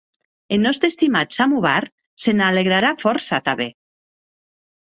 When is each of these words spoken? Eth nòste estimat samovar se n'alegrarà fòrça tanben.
Eth 0.55 0.61
nòste 0.61 0.89
estimat 0.93 1.35
samovar 1.37 1.83
se 2.25 2.35
n'alegrarà 2.39 2.91
fòrça 3.07 3.43
tanben. 3.51 3.79